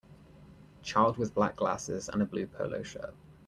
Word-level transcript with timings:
Child 0.81 1.17
with 1.19 1.35
black 1.35 1.55
glasses 1.55 2.09
and 2.09 2.23
a 2.23 2.25
blue 2.25 2.47
polo 2.47 2.81
shirt. 2.81 3.13